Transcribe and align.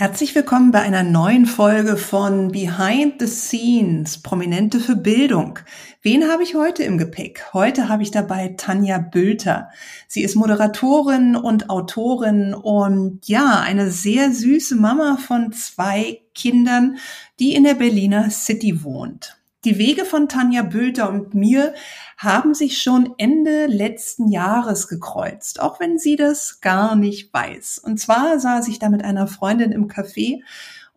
Herzlich 0.00 0.34
willkommen 0.34 0.70
bei 0.70 0.80
einer 0.80 1.02
neuen 1.02 1.44
Folge 1.44 1.98
von 1.98 2.52
Behind 2.52 3.16
the 3.20 3.26
Scenes, 3.26 4.16
Prominente 4.22 4.80
für 4.80 4.96
Bildung. 4.96 5.58
Wen 6.00 6.26
habe 6.26 6.42
ich 6.42 6.54
heute 6.54 6.84
im 6.84 6.96
Gepäck? 6.96 7.52
Heute 7.52 7.90
habe 7.90 8.02
ich 8.02 8.10
dabei 8.10 8.54
Tanja 8.56 8.96
Bülter. 8.96 9.68
Sie 10.08 10.22
ist 10.22 10.36
Moderatorin 10.36 11.36
und 11.36 11.68
Autorin 11.68 12.54
und 12.54 13.28
ja, 13.28 13.60
eine 13.60 13.90
sehr 13.90 14.32
süße 14.32 14.74
Mama 14.74 15.18
von 15.18 15.52
zwei 15.52 16.22
Kindern, 16.34 16.96
die 17.38 17.54
in 17.54 17.64
der 17.64 17.74
Berliner 17.74 18.30
City 18.30 18.82
wohnt. 18.82 19.39
Die 19.64 19.76
Wege 19.76 20.06
von 20.06 20.26
Tanja 20.26 20.62
Bülter 20.62 21.10
und 21.10 21.34
mir 21.34 21.74
haben 22.16 22.54
sich 22.54 22.80
schon 22.80 23.12
Ende 23.18 23.66
letzten 23.66 24.28
Jahres 24.28 24.88
gekreuzt, 24.88 25.60
auch 25.60 25.78
wenn 25.80 25.98
sie 25.98 26.16
das 26.16 26.62
gar 26.62 26.96
nicht 26.96 27.34
weiß. 27.34 27.78
Und 27.78 28.00
zwar 28.00 28.40
saß 28.40 28.68
ich 28.68 28.78
da 28.78 28.88
mit 28.88 29.04
einer 29.04 29.26
Freundin 29.26 29.70
im 29.70 29.86
Café 29.86 30.40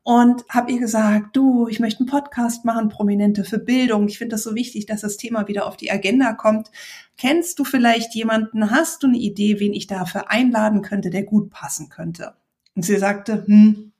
und 0.04 0.46
habe 0.48 0.72
ihr 0.72 0.80
gesagt, 0.80 1.36
du, 1.36 1.68
ich 1.68 1.82
möchte 1.82 2.02
einen 2.02 2.10
Podcast 2.10 2.64
machen, 2.64 2.88
Prominente 2.88 3.44
für 3.44 3.60
Bildung. 3.60 4.08
Ich 4.08 4.18
finde 4.18 4.36
das 4.36 4.44
so 4.44 4.56
wichtig, 4.56 4.86
dass 4.86 5.02
das 5.02 5.18
Thema 5.18 5.50
wieder 5.50 5.66
auf 5.66 5.76
die 5.76 5.92
Agenda 5.92 6.32
kommt. 6.32 6.72
Kennst 7.18 7.60
du 7.60 7.66
vielleicht 7.66 8.16
jemanden? 8.16 8.72
Hast 8.72 9.04
du 9.04 9.08
eine 9.08 9.18
Idee, 9.18 9.60
wen 9.60 9.74
ich 9.74 9.88
dafür 9.88 10.32
einladen 10.32 10.82
könnte, 10.82 11.10
der 11.10 11.24
gut 11.24 11.50
passen 11.50 11.90
könnte? 11.90 12.36
Und 12.76 12.84
sie 12.84 12.98
sagte, 12.98 13.44
hm, 13.46 13.92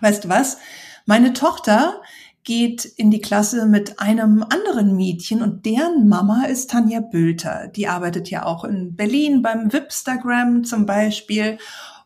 weißt 0.00 0.24
du 0.24 0.28
was? 0.30 0.56
Meine 1.04 1.32
Tochter 1.32 2.02
geht 2.44 2.84
in 2.84 3.10
die 3.10 3.20
Klasse 3.20 3.66
mit 3.66 4.00
einem 4.00 4.42
anderen 4.42 4.96
Mädchen 4.96 5.42
und 5.42 5.66
deren 5.66 6.08
Mama 6.08 6.44
ist 6.44 6.70
Tanja 6.70 7.00
Bülter. 7.00 7.68
Die 7.68 7.88
arbeitet 7.88 8.30
ja 8.30 8.46
auch 8.46 8.64
in 8.64 8.96
Berlin 8.96 9.42
beim 9.42 9.72
Wipstagram 9.72 10.64
zum 10.64 10.86
Beispiel. 10.86 11.58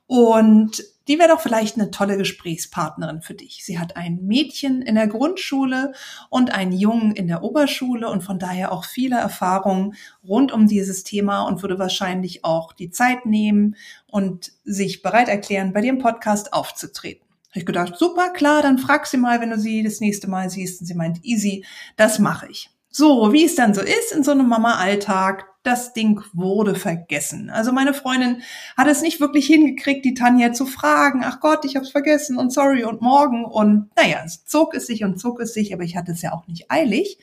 Und 0.07 0.83
die 1.09 1.19
wäre 1.19 1.31
doch 1.31 1.41
vielleicht 1.41 1.77
eine 1.77 1.91
tolle 1.91 2.17
Gesprächspartnerin 2.17 3.23
für 3.23 3.35
dich. 3.35 3.65
Sie 3.65 3.79
hat 3.79 3.97
ein 3.97 4.21
Mädchen 4.23 4.83
in 4.83 4.95
der 4.95 5.09
Grundschule 5.09 5.93
und 6.31 6.53
einen 6.53 6.73
Jungen 6.73 7.13
in 7.13 7.27
der 7.27 7.43
Oberschule 7.43 8.09
und 8.09 8.23
von 8.23 8.39
daher 8.39 8.73
auch 8.73 8.85
viele 8.85 9.17
Erfahrungen 9.17 9.95
rund 10.27 10.53
um 10.53 10.69
dieses 10.69 11.03
Thema 11.03 11.43
und 11.43 11.63
würde 11.63 11.79
wahrscheinlich 11.79 12.45
auch 12.45 12.73
die 12.73 12.91
Zeit 12.91 13.27
nehmen 13.27 13.77
und 14.07 14.53
sich 14.65 15.03
bereit 15.03 15.29
erklären, 15.29 15.73
bei 15.73 15.81
dem 15.81 15.99
Podcast 15.99 16.53
aufzutreten. 16.53 17.32
Habe 17.53 17.61
ich 17.61 17.67
gedacht, 17.67 17.99
super, 17.99 18.31
klar, 18.31 18.63
dann 18.63 18.79
frag 18.79 19.07
sie 19.07 19.19
mal, 19.19 19.43
wenn 19.43 19.51
du 19.51 19.59
sie 19.59 19.83
das 19.83 20.01
nächste 20.01 20.29
Mal 20.29 20.49
siehst. 20.49 20.81
Und 20.81 20.87
sie 20.87 20.95
meint, 20.95 21.23
easy, 21.23 21.67
das 21.97 22.19
mache 22.19 22.49
ich. 22.49 22.71
So, 22.89 23.31
wie 23.33 23.45
es 23.45 23.55
dann 23.55 23.75
so 23.75 23.83
ist 23.83 24.13
in 24.15 24.25
so 24.25 24.31
einem 24.31 24.49
Mama-Alltag, 24.49 25.47
das 25.63 25.93
Ding 25.93 26.23
wurde 26.33 26.75
vergessen. 26.75 27.51
Also 27.51 27.73
meine 27.73 27.93
Freundin 27.93 28.43
hat 28.77 28.89
es 28.89 29.03
nicht 29.03 29.21
wirklich 29.21 29.47
hingekriegt, 29.47 30.05
die 30.05 30.15
Tanja 30.15 30.53
zu 30.53 30.65
fragen, 30.65 31.23
ach 31.25 31.41
Gott, 31.41 31.65
ich 31.67 31.77
hab's 31.77 31.91
vergessen 31.91 32.39
und 32.39 32.53
sorry 32.53 32.85
und 32.85 33.01
morgen. 33.03 33.45
Und 33.45 33.91
naja, 33.97 34.23
es 34.25 34.45
zog 34.45 34.75
es 34.75 34.87
sich 34.87 35.05
und 35.05 35.21
zog 35.21 35.41
es 35.41 35.53
sich, 35.53 35.75
aber 35.75 35.85
ich 35.85 35.95
hatte 35.95 36.13
es 36.13 36.23
ja 36.23 36.33
auch 36.33 36.47
nicht 36.47 36.71
eilig. 36.71 37.19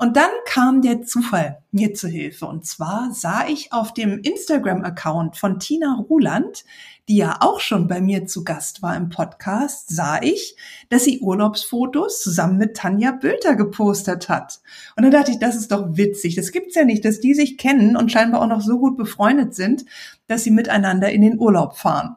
Und 0.00 0.16
dann 0.16 0.30
kam 0.46 0.80
der 0.80 1.02
Zufall 1.02 1.58
mir 1.72 1.92
zu 1.92 2.08
Hilfe. 2.08 2.46
Und 2.46 2.64
zwar 2.64 3.12
sah 3.12 3.46
ich 3.46 3.74
auf 3.74 3.92
dem 3.92 4.18
Instagram-Account 4.20 5.36
von 5.36 5.58
Tina 5.58 6.02
Ruland, 6.08 6.64
die 7.06 7.18
ja 7.18 7.36
auch 7.40 7.60
schon 7.60 7.86
bei 7.86 8.00
mir 8.00 8.26
zu 8.26 8.42
Gast 8.42 8.80
war 8.80 8.96
im 8.96 9.10
Podcast, 9.10 9.94
sah 9.94 10.22
ich, 10.22 10.56
dass 10.88 11.04
sie 11.04 11.20
Urlaubsfotos 11.20 12.22
zusammen 12.22 12.56
mit 12.56 12.78
Tanja 12.78 13.12
Bülter 13.12 13.56
gepostet 13.56 14.30
hat. 14.30 14.60
Und 14.96 15.02
dann 15.02 15.12
dachte 15.12 15.32
ich, 15.32 15.38
das 15.38 15.54
ist 15.54 15.70
doch 15.70 15.98
witzig. 15.98 16.34
Das 16.34 16.50
gibt's 16.50 16.76
ja 16.76 16.84
nicht, 16.86 17.04
dass 17.04 17.20
die 17.20 17.34
sich 17.34 17.58
kennen 17.58 17.94
und 17.94 18.10
scheinbar 18.10 18.40
auch 18.40 18.48
noch 18.48 18.62
so 18.62 18.78
gut 18.78 18.96
befreundet 18.96 19.54
sind, 19.54 19.84
dass 20.28 20.44
sie 20.44 20.50
miteinander 20.50 21.10
in 21.10 21.20
den 21.20 21.38
Urlaub 21.38 21.76
fahren. 21.76 22.16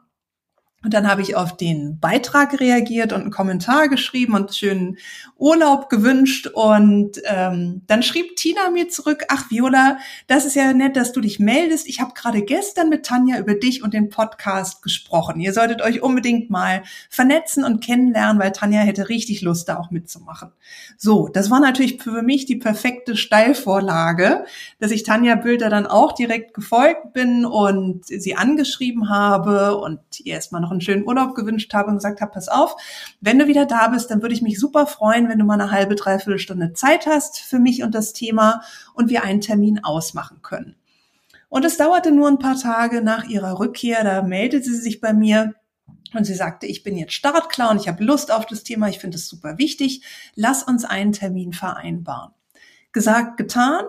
Und 0.83 0.93
dann 0.93 1.09
habe 1.09 1.21
ich 1.21 1.37
auf 1.37 1.55
den 1.55 1.97
Beitrag 1.99 2.59
reagiert 2.59 3.13
und 3.13 3.21
einen 3.21 3.31
Kommentar 3.31 3.87
geschrieben 3.87 4.33
und 4.33 4.53
schönen 4.53 4.97
Urlaub 5.37 5.89
gewünscht. 5.89 6.47
Und 6.47 7.21
ähm, 7.23 7.83
dann 7.87 8.03
schrieb 8.03 8.35
Tina 8.35 8.69
mir 8.69 8.89
zurück, 8.89 9.23
ach 9.29 9.49
Viola, 9.49 9.97
das 10.27 10.43
ist 10.43 10.55
ja 10.55 10.73
nett, 10.73 10.97
dass 10.97 11.13
du 11.13 11.21
dich 11.21 11.39
meldest. 11.39 11.87
Ich 11.87 12.01
habe 12.01 12.13
gerade 12.13 12.41
gestern 12.41 12.89
mit 12.89 13.05
Tanja 13.05 13.39
über 13.39 13.53
dich 13.53 13.81
und 13.81 13.93
den 13.93 14.09
Podcast 14.09 14.83
gesprochen. 14.83 15.39
Ihr 15.39 15.53
solltet 15.53 15.81
euch 15.81 16.01
unbedingt 16.01 16.49
mal 16.49 16.83
vernetzen 17.09 17.63
und 17.63 17.81
kennenlernen, 17.81 18.41
weil 18.41 18.51
Tanja 18.51 18.81
hätte 18.81 19.07
richtig 19.07 19.41
Lust, 19.41 19.69
da 19.69 19.77
auch 19.77 19.89
mitzumachen. 19.89 20.51
So, 20.97 21.29
das 21.29 21.49
war 21.49 21.61
natürlich 21.61 22.03
für 22.03 22.23
mich 22.23 22.45
die 22.45 22.57
perfekte 22.57 23.15
Steilvorlage, 23.15 24.43
dass 24.79 24.91
ich 24.91 25.03
Tanja 25.03 25.35
Bülter 25.35 25.69
dann 25.69 25.87
auch 25.87 26.11
direkt 26.11 26.53
gefolgt 26.53 27.13
bin 27.13 27.45
und 27.45 28.05
sie 28.05 28.35
angeschrieben 28.35 29.07
habe 29.07 29.77
und 29.77 30.01
ihr 30.19 30.33
erstmal 30.33 30.61
noch 30.61 30.72
einen 30.73 30.81
schönen 30.81 31.07
Urlaub 31.07 31.35
gewünscht 31.35 31.73
habe 31.73 31.89
und 31.89 31.95
gesagt 31.95 32.21
habe, 32.21 32.31
pass 32.31 32.49
auf, 32.49 32.75
wenn 33.21 33.39
du 33.39 33.47
wieder 33.47 33.65
da 33.65 33.87
bist, 33.87 34.11
dann 34.11 34.21
würde 34.21 34.35
ich 34.35 34.41
mich 34.41 34.59
super 34.59 34.85
freuen, 34.85 35.29
wenn 35.29 35.39
du 35.39 35.45
mal 35.45 35.59
eine 35.59 35.71
halbe, 35.71 35.95
dreiviertel 35.95 36.39
Stunde 36.39 36.73
Zeit 36.73 37.05
hast 37.05 37.39
für 37.39 37.59
mich 37.59 37.83
und 37.83 37.95
das 37.95 38.13
Thema 38.13 38.61
und 38.93 39.09
wir 39.09 39.23
einen 39.23 39.41
Termin 39.41 39.83
ausmachen 39.83 40.41
können. 40.41 40.75
Und 41.49 41.65
es 41.65 41.77
dauerte 41.77 42.11
nur 42.11 42.27
ein 42.27 42.39
paar 42.39 42.57
Tage 42.57 43.01
nach 43.01 43.25
ihrer 43.25 43.59
Rückkehr, 43.59 44.03
da 44.03 44.23
meldete 44.23 44.65
sie 44.65 44.81
sich 44.81 44.99
bei 44.99 45.13
mir 45.13 45.53
und 46.13 46.25
sie 46.25 46.33
sagte, 46.33 46.65
ich 46.65 46.83
bin 46.83 46.97
jetzt 46.97 47.13
startklar 47.13 47.71
und 47.71 47.79
ich 47.79 47.87
habe 47.87 48.03
Lust 48.03 48.31
auf 48.31 48.45
das 48.45 48.63
Thema, 48.63 48.89
ich 48.89 48.99
finde 48.99 49.17
es 49.17 49.27
super 49.27 49.57
wichtig, 49.57 50.03
lass 50.35 50.63
uns 50.63 50.85
einen 50.85 51.11
Termin 51.11 51.53
vereinbaren. 51.53 52.31
Gesagt, 52.91 53.37
getan, 53.37 53.83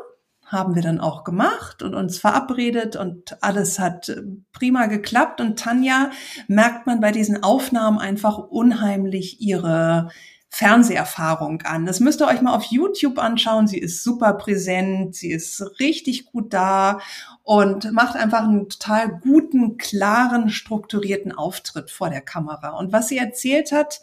haben 0.46 0.74
wir 0.74 0.82
dann 0.82 1.00
auch 1.00 1.24
gemacht 1.24 1.82
und 1.82 1.94
uns 1.94 2.18
verabredet 2.18 2.96
und 2.96 3.42
alles 3.42 3.78
hat 3.78 4.08
äh, 4.08 4.22
prima 4.52 4.86
geklappt. 4.86 5.40
Und 5.40 5.58
Tanja 5.58 6.10
merkt 6.48 6.86
man 6.86 7.00
bei 7.00 7.12
diesen 7.12 7.42
Aufnahmen 7.42 7.98
einfach 7.98 8.38
unheimlich 8.38 9.40
ihre 9.40 10.10
Fernseherfahrung 10.54 11.62
an. 11.62 11.84
Das 11.84 11.98
müsst 11.98 12.20
ihr 12.22 12.28
euch 12.28 12.40
mal 12.40 12.54
auf 12.54 12.66
YouTube 12.66 13.18
anschauen. 13.18 13.66
Sie 13.66 13.78
ist 13.78 14.04
super 14.04 14.34
präsent, 14.34 15.16
sie 15.16 15.32
ist 15.32 15.60
richtig 15.80 16.26
gut 16.26 16.54
da 16.54 17.00
und 17.42 17.90
macht 17.90 18.14
einfach 18.14 18.44
einen 18.44 18.68
total 18.68 19.18
guten, 19.18 19.78
klaren, 19.78 20.50
strukturierten 20.50 21.32
Auftritt 21.32 21.90
vor 21.90 22.08
der 22.08 22.20
Kamera. 22.20 22.78
Und 22.78 22.92
was 22.92 23.08
sie 23.08 23.18
erzählt 23.18 23.72
hat, 23.72 24.00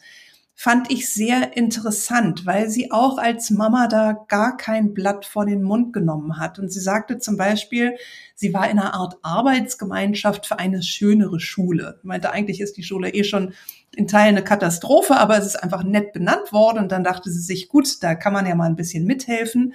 fand 0.54 0.92
ich 0.92 1.12
sehr 1.12 1.58
interessant, 1.58 2.46
weil 2.46 2.70
sie 2.70 2.92
auch 2.92 3.18
als 3.18 3.50
Mama 3.50 3.88
da 3.88 4.26
gar 4.28 4.58
kein 4.58 4.94
Blatt 4.94 5.26
vor 5.26 5.46
den 5.46 5.64
Mund 5.64 5.92
genommen 5.92 6.38
hat. 6.38 6.60
Und 6.60 6.72
sie 6.72 6.80
sagte 6.80 7.18
zum 7.18 7.36
Beispiel, 7.36 7.96
sie 8.36 8.54
war 8.54 8.70
in 8.70 8.78
einer 8.78 8.94
Art 8.94 9.18
Arbeitsgemeinschaft 9.24 10.46
für 10.46 10.60
eine 10.60 10.84
schönere 10.84 11.40
Schule. 11.40 11.96
Ich 12.00 12.04
meinte, 12.04 12.32
eigentlich 12.32 12.62
ist 12.62 12.78
die 12.78 12.84
Schule 12.84 13.10
eh 13.10 13.24
schon 13.24 13.54
in 13.96 14.08
Teilen 14.08 14.36
eine 14.36 14.44
Katastrophe, 14.44 15.18
aber 15.18 15.38
es 15.38 15.46
ist 15.48 15.64
einfach 15.64 15.84
nett 15.84 16.14
benannt 16.14 16.52
worden. 16.54 16.80
Und 16.80 16.92
dann 16.92 17.04
dachte 17.04 17.32
sie 17.32 17.42
sich, 17.42 17.68
gut, 17.68 18.02
da 18.04 18.16
kann 18.16 18.34
man 18.34 18.46
ja 18.46 18.56
mal 18.56 18.70
ein 18.70 18.76
bisschen 18.76 19.06
mithelfen. 19.06 19.74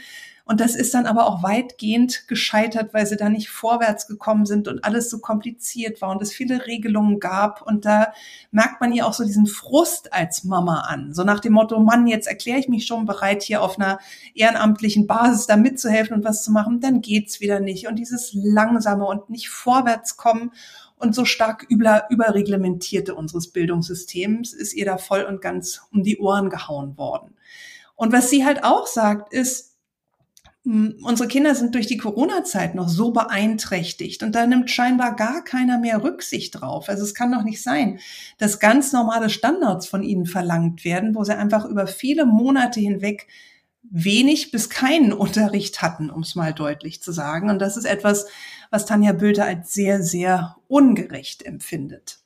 Und 0.48 0.60
das 0.60 0.76
ist 0.76 0.94
dann 0.94 1.06
aber 1.06 1.26
auch 1.26 1.42
weitgehend 1.42 2.28
gescheitert, 2.28 2.94
weil 2.94 3.04
sie 3.04 3.16
da 3.16 3.28
nicht 3.28 3.50
vorwärts 3.50 4.06
gekommen 4.06 4.46
sind 4.46 4.68
und 4.68 4.84
alles 4.84 5.10
so 5.10 5.18
kompliziert 5.18 6.00
war 6.00 6.10
und 6.10 6.22
es 6.22 6.32
viele 6.32 6.68
Regelungen 6.68 7.18
gab. 7.18 7.62
Und 7.62 7.84
da 7.84 8.12
merkt 8.52 8.80
man 8.80 8.92
ihr 8.92 9.08
auch 9.08 9.12
so 9.12 9.24
diesen 9.24 9.48
Frust 9.48 10.12
als 10.12 10.44
Mama 10.44 10.82
an. 10.82 11.12
So 11.12 11.24
nach 11.24 11.40
dem 11.40 11.54
Motto, 11.54 11.80
Mann, 11.80 12.06
jetzt 12.06 12.28
erkläre 12.28 12.60
ich 12.60 12.68
mich 12.68 12.86
schon 12.86 13.06
bereit, 13.06 13.42
hier 13.42 13.60
auf 13.60 13.76
einer 13.76 13.98
ehrenamtlichen 14.34 15.08
Basis 15.08 15.48
da 15.48 15.56
mitzuhelfen 15.56 16.16
und 16.16 16.24
was 16.24 16.44
zu 16.44 16.52
machen, 16.52 16.78
dann 16.78 17.00
geht's 17.00 17.40
wieder 17.40 17.58
nicht. 17.58 17.88
Und 17.88 17.96
dieses 17.96 18.30
langsame 18.32 19.04
und 19.04 19.28
nicht 19.28 19.48
vorwärts 19.48 20.16
kommen 20.16 20.52
und 20.96 21.12
so 21.12 21.24
stark 21.24 21.66
über, 21.68 22.04
überreglementierte 22.08 23.16
unseres 23.16 23.48
Bildungssystems 23.48 24.52
ist 24.52 24.74
ihr 24.74 24.84
da 24.84 24.96
voll 24.96 25.22
und 25.22 25.42
ganz 25.42 25.82
um 25.92 26.04
die 26.04 26.18
Ohren 26.18 26.50
gehauen 26.50 26.96
worden. 26.96 27.34
Und 27.96 28.12
was 28.12 28.30
sie 28.30 28.44
halt 28.44 28.62
auch 28.62 28.86
sagt, 28.86 29.32
ist, 29.32 29.75
unsere 30.66 31.28
Kinder 31.28 31.54
sind 31.54 31.76
durch 31.76 31.86
die 31.86 31.96
Corona-Zeit 31.96 32.74
noch 32.74 32.88
so 32.88 33.12
beeinträchtigt 33.12 34.24
und 34.24 34.34
da 34.34 34.46
nimmt 34.46 34.68
scheinbar 34.68 35.14
gar 35.14 35.44
keiner 35.44 35.78
mehr 35.78 36.02
Rücksicht 36.02 36.60
drauf. 36.60 36.88
Also 36.88 37.04
es 37.04 37.14
kann 37.14 37.30
doch 37.30 37.44
nicht 37.44 37.62
sein, 37.62 38.00
dass 38.38 38.58
ganz 38.58 38.92
normale 38.92 39.30
Standards 39.30 39.86
von 39.86 40.02
ihnen 40.02 40.26
verlangt 40.26 40.84
werden, 40.84 41.14
wo 41.14 41.22
sie 41.22 41.36
einfach 41.36 41.66
über 41.66 41.86
viele 41.86 42.26
Monate 42.26 42.80
hinweg 42.80 43.28
wenig 43.88 44.50
bis 44.50 44.68
keinen 44.68 45.12
Unterricht 45.12 45.82
hatten, 45.82 46.10
um 46.10 46.22
es 46.22 46.34
mal 46.34 46.52
deutlich 46.52 47.00
zu 47.00 47.12
sagen. 47.12 47.48
Und 47.48 47.60
das 47.60 47.76
ist 47.76 47.84
etwas, 47.84 48.26
was 48.70 48.86
Tanja 48.86 49.12
Bülter 49.12 49.44
als 49.44 49.72
sehr, 49.72 50.02
sehr 50.02 50.56
ungerecht 50.66 51.46
empfindet. 51.46 52.18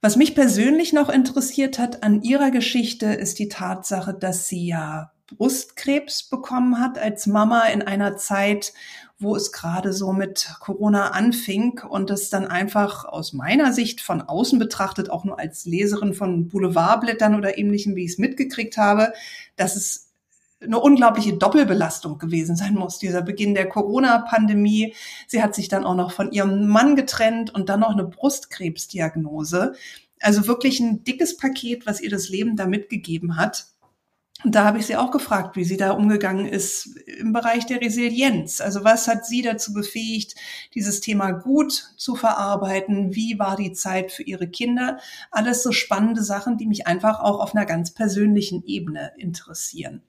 Was 0.00 0.14
mich 0.14 0.36
persönlich 0.36 0.92
noch 0.92 1.08
interessiert 1.08 1.80
hat 1.80 2.04
an 2.04 2.22
ihrer 2.22 2.52
Geschichte, 2.52 3.06
ist 3.06 3.40
die 3.40 3.48
Tatsache, 3.48 4.14
dass 4.14 4.46
sie 4.46 4.68
ja 4.68 5.10
Brustkrebs 5.36 6.24
bekommen 6.24 6.78
hat 6.78 6.98
als 6.98 7.26
Mama 7.26 7.64
in 7.64 7.82
einer 7.82 8.16
Zeit, 8.16 8.72
wo 9.18 9.36
es 9.36 9.52
gerade 9.52 9.92
so 9.92 10.12
mit 10.12 10.54
Corona 10.60 11.08
anfing 11.08 11.80
und 11.88 12.10
es 12.10 12.30
dann 12.30 12.46
einfach 12.46 13.04
aus 13.04 13.32
meiner 13.34 13.72
Sicht 13.72 14.00
von 14.00 14.22
außen 14.22 14.58
betrachtet, 14.58 15.10
auch 15.10 15.24
nur 15.24 15.38
als 15.38 15.66
Leserin 15.66 16.14
von 16.14 16.48
Boulevardblättern 16.48 17.34
oder 17.34 17.58
ähnlichem, 17.58 17.96
wie 17.96 18.04
ich 18.04 18.12
es 18.12 18.18
mitgekriegt 18.18 18.78
habe, 18.78 19.12
dass 19.56 19.76
es 19.76 20.10
eine 20.62 20.78
unglaubliche 20.78 21.34
Doppelbelastung 21.34 22.18
gewesen 22.18 22.56
sein 22.56 22.74
muss, 22.74 22.98
dieser 22.98 23.22
Beginn 23.22 23.54
der 23.54 23.68
Corona-Pandemie. 23.68 24.94
Sie 25.26 25.42
hat 25.42 25.54
sich 25.54 25.68
dann 25.68 25.84
auch 25.84 25.94
noch 25.94 26.12
von 26.12 26.32
ihrem 26.32 26.68
Mann 26.68 26.96
getrennt 26.96 27.54
und 27.54 27.68
dann 27.68 27.80
noch 27.80 27.90
eine 27.90 28.04
Brustkrebsdiagnose. 28.04 29.74
Also 30.20 30.46
wirklich 30.46 30.80
ein 30.80 31.02
dickes 31.04 31.36
Paket, 31.36 31.86
was 31.86 32.00
ihr 32.00 32.10
das 32.10 32.28
Leben 32.28 32.56
da 32.56 32.66
mitgegeben 32.66 33.36
hat. 33.36 33.69
Und 34.42 34.54
da 34.54 34.64
habe 34.64 34.78
ich 34.78 34.86
sie 34.86 34.96
auch 34.96 35.10
gefragt, 35.10 35.56
wie 35.56 35.64
sie 35.64 35.76
da 35.76 35.90
umgegangen 35.90 36.46
ist 36.46 36.96
im 37.06 37.32
Bereich 37.32 37.66
der 37.66 37.80
Resilienz. 37.80 38.60
Also 38.60 38.84
was 38.84 39.06
hat 39.06 39.26
sie 39.26 39.42
dazu 39.42 39.74
befähigt, 39.74 40.34
dieses 40.74 41.00
Thema 41.00 41.32
gut 41.32 41.92
zu 41.96 42.14
verarbeiten? 42.14 43.14
Wie 43.14 43.38
war 43.38 43.56
die 43.56 43.72
Zeit 43.72 44.12
für 44.12 44.22
ihre 44.22 44.48
Kinder? 44.48 44.98
Alles 45.30 45.62
so 45.62 45.72
spannende 45.72 46.22
Sachen, 46.22 46.56
die 46.56 46.66
mich 46.66 46.86
einfach 46.86 47.20
auch 47.20 47.40
auf 47.40 47.54
einer 47.54 47.66
ganz 47.66 47.92
persönlichen 47.92 48.64
Ebene 48.64 49.12
interessieren. 49.18 50.02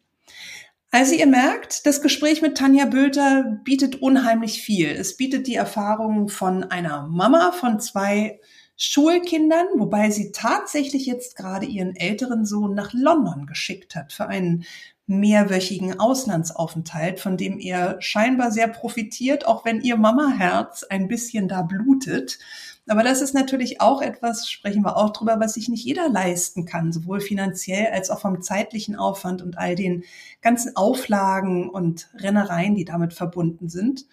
Also 0.94 1.16
ihr 1.16 1.28
merkt, 1.28 1.86
das 1.86 2.02
Gespräch 2.02 2.42
mit 2.42 2.58
Tanja 2.58 2.86
Bülter 2.86 3.60
bietet 3.64 4.02
unheimlich 4.02 4.62
viel. 4.62 4.90
Es 4.90 5.16
bietet 5.16 5.48
die 5.48 5.56
Erfahrung 5.56 6.28
von 6.28 6.66
einer 6.66 7.08
Mama 7.08 7.54
von 7.54 7.80
zwei 7.80 8.42
Schulkindern, 8.84 9.68
wobei 9.78 10.10
sie 10.10 10.32
tatsächlich 10.32 11.06
jetzt 11.06 11.36
gerade 11.36 11.68
ihren 11.68 11.96
älteren 11.96 12.48
Sohn 12.48 12.74
nach 12.74 12.94
London 12.94 13.46
geschickt 13.46 13.96
hat 13.96 14.12
für 14.12 14.28
einen 14.28 14.66
mehrwöchigen 15.06 16.00
Auslandsaufenthalt, 16.00 17.20
von 17.20 17.38
dem 17.38 17.60
er 17.60 18.02
scheinbar 18.02 18.50
sehr 18.50 18.68
profitiert, 18.68 19.46
auch 19.46 19.66
wenn 19.66 19.82
ihr 19.82 19.98
Mamaherz 19.98 20.82
ein 20.82 21.08
bisschen 21.08 21.48
da 21.48 21.62
blutet. 21.62 22.40
Aber 22.88 23.04
das 23.04 23.22
ist 23.22 23.36
natürlich 23.36 23.82
auch 23.82 24.02
etwas, 24.02 24.50
sprechen 24.50 24.82
wir 24.82 24.98
auch 24.98 25.12
drüber, 25.12 25.40
was 25.40 25.54
sich 25.54 25.70
nicht 25.70 25.86
jeder 25.86 26.10
leisten 26.10 26.66
kann, 26.66 26.92
sowohl 26.92 27.22
finanziell 27.22 27.94
als 27.94 28.10
auch 28.10 28.22
vom 28.22 28.42
zeitlichen 28.42 28.96
Aufwand 28.96 29.44
und 29.44 29.60
all 29.60 29.76
den 29.76 30.06
ganzen 30.42 30.76
Auflagen 30.76 31.70
und 31.70 32.10
Rennereien, 32.16 32.74
die 32.74 32.86
damit 32.86 33.14
verbunden 33.14 33.70
sind. 33.70 34.08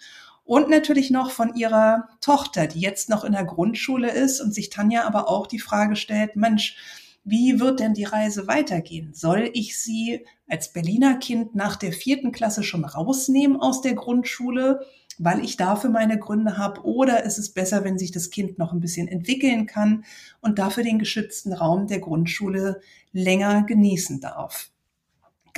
Und 0.49 0.71
natürlich 0.71 1.11
noch 1.11 1.31
von 1.31 1.57
ihrer 1.57 2.09
Tochter, 2.23 2.67
die 2.67 2.81
jetzt 2.81 3.11
noch 3.11 3.23
in 3.23 3.33
der 3.33 3.45
Grundschule 3.45 4.11
ist 4.11 4.41
und 4.41 4.55
sich 4.55 4.71
Tanja 4.71 5.05
aber 5.05 5.29
auch 5.29 5.47
die 5.47 5.59
Frage 5.59 5.95
stellt, 5.95 6.37
Mensch, 6.37 6.75
wie 7.23 7.61
wird 7.61 7.81
denn 7.81 7.93
die 7.93 8.05
Reise 8.05 8.47
weitergehen? 8.47 9.13
Soll 9.13 9.51
ich 9.53 9.79
sie 9.79 10.25
als 10.49 10.73
Berliner 10.73 11.19
Kind 11.19 11.55
nach 11.55 11.77
der 11.77 11.93
vierten 11.93 12.33
Klasse 12.33 12.63
schon 12.63 12.87
rausnehmen 12.87 13.61
aus 13.61 13.83
der 13.83 13.93
Grundschule, 13.93 14.81
weil 15.19 15.45
ich 15.45 15.59
dafür 15.59 15.91
meine 15.91 16.19
Gründe 16.19 16.57
habe? 16.57 16.83
Oder 16.83 17.25
ist 17.25 17.37
es 17.37 17.53
besser, 17.53 17.85
wenn 17.85 17.99
sich 17.99 18.11
das 18.11 18.31
Kind 18.31 18.59
noch 18.59 18.73
ein 18.73 18.81
bisschen 18.81 19.07
entwickeln 19.07 19.67
kann 19.67 20.07
und 20.41 20.59
dafür 20.59 20.83
den 20.83 20.99
geschützten 20.99 21.53
Raum 21.53 21.89
der 21.89 22.01
Grundschule 22.01 22.81
länger 23.13 23.65
genießen 23.65 24.23
darf? 24.23 24.71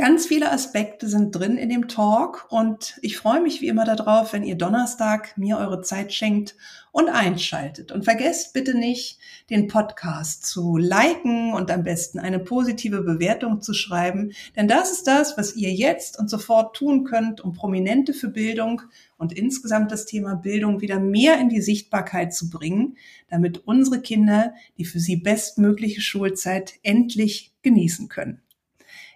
Ganz 0.00 0.25
viele 0.25 0.50
Aspekte 0.50 1.08
sind 1.08 1.32
drin 1.32 1.58
in 1.58 1.69
dem 1.69 1.87
Talk 1.87 2.47
und 2.49 2.99
ich 3.02 3.19
freue 3.19 3.43
mich 3.43 3.61
wie 3.61 3.69
immer 3.69 3.85
darauf, 3.85 4.32
wenn 4.32 4.44
ihr 4.44 4.55
Donnerstag 4.55 5.37
mir 5.37 5.58
eure 5.58 5.82
Zeit 5.82 6.14
schenkt 6.14 6.56
und 6.91 7.11
einschaltet. 7.11 7.93
Und 7.93 8.06
vergesst 8.06 8.55
bitte 8.55 8.75
nicht, 8.79 9.19
den 9.50 9.67
Podcast 9.69 10.47
zu 10.47 10.79
liken 10.79 11.52
und 11.52 11.70
am 11.70 11.82
besten 11.82 12.19
eine 12.19 12.38
positive 12.38 13.02
Bewertung 13.02 13.61
zu 13.61 13.75
schreiben, 13.75 14.32
denn 14.56 14.69
das 14.69 14.91
ist 14.91 15.06
das, 15.06 15.37
was 15.37 15.55
ihr 15.55 15.70
jetzt 15.70 16.19
und 16.19 16.31
sofort 16.31 16.75
tun 16.75 17.05
könnt, 17.05 17.43
um 17.43 17.53
Prominente 17.53 18.14
für 18.14 18.29
Bildung 18.29 18.81
und 19.19 19.35
insgesamt 19.35 19.93
das 19.93 20.06
Thema 20.06 20.35
Bildung 20.35 20.81
wieder 20.81 20.99
mehr 20.99 21.38
in 21.38 21.50
die 21.50 21.61
Sichtbarkeit 21.61 22.32
zu 22.32 22.49
bringen, 22.49 22.96
damit 23.29 23.67
unsere 23.67 24.00
Kinder 24.00 24.55
die 24.79 24.87
für 24.87 24.99
sie 24.99 25.17
bestmögliche 25.17 26.00
Schulzeit 26.00 26.76
endlich 26.82 27.53
genießen 27.61 28.08
können. 28.08 28.41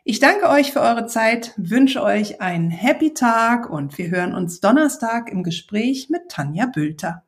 Ich 0.04 0.20
danke 0.20 0.48
euch 0.50 0.72
für 0.72 0.80
eure 0.80 1.06
Zeit, 1.06 1.54
wünsche 1.56 2.02
euch 2.02 2.40
einen 2.40 2.70
happy 2.70 3.14
Tag 3.14 3.70
und 3.70 3.96
wir 3.96 4.10
hören 4.10 4.34
uns 4.34 4.60
Donnerstag 4.60 5.30
im 5.30 5.42
Gespräch 5.42 6.08
mit 6.10 6.28
Tanja 6.28 6.66
Bülter. 6.66 7.22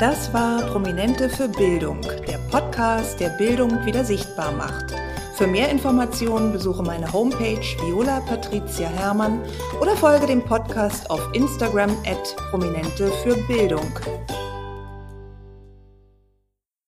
Das 0.00 0.32
war 0.34 0.60
Prominente 0.62 1.30
für 1.30 1.48
Bildung, 1.48 2.02
der 2.02 2.38
Podcast, 2.50 3.18
der 3.20 3.30
Bildung 3.30 3.86
wieder 3.86 4.04
sichtbar 4.04 4.52
macht. 4.52 4.92
Für 5.36 5.46
mehr 5.46 5.70
Informationen 5.70 6.52
besuche 6.52 6.82
meine 6.82 7.12
Homepage 7.12 7.60
Viola 7.80 8.20
Patricia 8.20 8.88
Hermann 8.88 9.42
oder 9.80 9.96
folge 9.96 10.26
dem 10.26 10.42
Podcast 10.42 11.10
auf 11.10 11.20
Instagram 11.32 11.90
at 12.06 12.36
Prominente 12.50 13.12
für 13.22 13.36
Bildung. 13.46 13.86